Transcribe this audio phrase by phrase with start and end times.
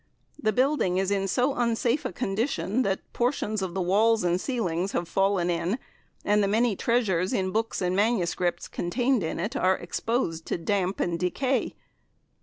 [0.41, 4.93] The building is in so unsafe a condition that portions of the walls and ceilings
[4.93, 5.77] have fallen in,
[6.25, 8.67] and the many treasures in Books and MSS.
[8.67, 11.75] contained in it are exposed to damp and decay.